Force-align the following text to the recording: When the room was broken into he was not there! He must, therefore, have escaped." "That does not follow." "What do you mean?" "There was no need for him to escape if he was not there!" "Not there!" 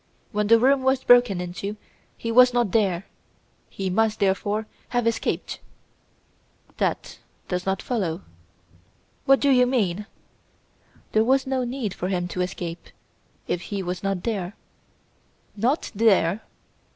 When 0.31 0.47
the 0.47 0.57
room 0.57 0.81
was 0.81 1.03
broken 1.03 1.39
into 1.39 1.77
he 2.17 2.31
was 2.31 2.55
not 2.55 2.71
there! 2.71 3.05
He 3.69 3.91
must, 3.91 4.19
therefore, 4.19 4.65
have 4.89 5.05
escaped." 5.05 5.59
"That 6.77 7.19
does 7.49 7.67
not 7.67 7.83
follow." 7.83 8.23
"What 9.25 9.39
do 9.39 9.51
you 9.51 9.67
mean?" 9.67 10.07
"There 11.11 11.23
was 11.23 11.45
no 11.45 11.63
need 11.63 11.93
for 11.93 12.07
him 12.07 12.27
to 12.29 12.41
escape 12.41 12.87
if 13.47 13.61
he 13.69 13.83
was 13.83 14.01
not 14.01 14.23
there!" 14.23 14.55
"Not 15.55 15.91
there!" 15.93 16.41